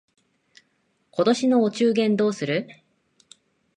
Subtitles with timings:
[1.11, 2.67] 今年のお中元どうする？